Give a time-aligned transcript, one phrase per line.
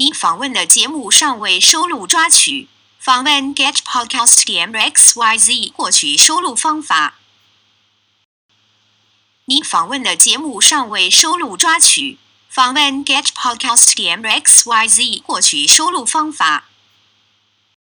[0.00, 2.68] 你访问的节目尚未收录抓取
[3.00, 7.18] 访问 get podcast 点 xyz 获取收录方法。
[9.46, 12.16] 你访问的节目尚未收录抓取
[12.48, 16.67] 访问 get podcast 点 xyz 获取收录方法。